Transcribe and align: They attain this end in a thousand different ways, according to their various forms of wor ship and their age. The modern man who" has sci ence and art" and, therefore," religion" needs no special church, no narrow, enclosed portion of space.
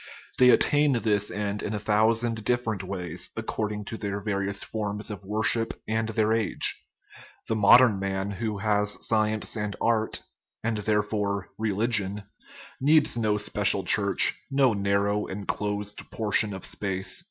They 0.39 0.49
attain 0.49 0.93
this 0.93 1.29
end 1.29 1.61
in 1.61 1.75
a 1.75 1.79
thousand 1.79 2.43
different 2.43 2.83
ways, 2.83 3.29
according 3.37 3.85
to 3.85 3.97
their 3.97 4.19
various 4.19 4.63
forms 4.63 5.11
of 5.11 5.23
wor 5.23 5.43
ship 5.43 5.79
and 5.87 6.09
their 6.09 6.33
age. 6.33 6.75
The 7.47 7.55
modern 7.55 7.99
man 7.99 8.31
who" 8.31 8.57
has 8.57 8.95
sci 8.95 9.29
ence 9.29 9.55
and 9.55 9.75
art" 9.79 10.23
and, 10.63 10.77
therefore," 10.79 11.49
religion" 11.69 12.23
needs 12.81 13.15
no 13.15 13.37
special 13.37 13.83
church, 13.83 14.33
no 14.49 14.73
narrow, 14.73 15.27
enclosed 15.27 16.09
portion 16.09 16.51
of 16.55 16.65
space. 16.65 17.19